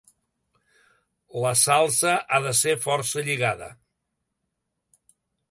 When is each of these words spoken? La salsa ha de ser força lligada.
La 1.43 1.51
salsa 1.63 2.15
ha 2.15 2.41
de 2.47 2.55
ser 2.61 2.75
força 2.87 3.25
lligada. 3.29 3.69